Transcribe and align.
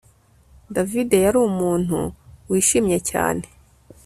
David 0.75 1.09
yari 1.25 1.37
umuntu 1.49 1.97
wishimye 2.49 2.97
cyane 3.09 3.43